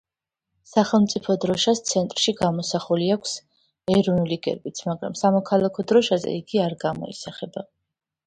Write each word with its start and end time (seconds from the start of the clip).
სახელმწიფო 0.67 1.33
დროშას 1.43 1.81
ცენტრში 1.89 2.33
გამოსახული 2.39 3.09
აქვს 3.17 3.35
ეროვნული 3.95 4.39
გერბიც, 4.49 4.83
მაგრამ 4.89 5.17
სამოქალაქო 5.21 5.85
დროშაზე 5.93 6.33
იგი 6.39 6.65
არ 6.69 6.77
გამოისახება. 6.87 7.65